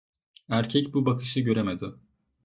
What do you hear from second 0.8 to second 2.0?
bu bakışı göremedi.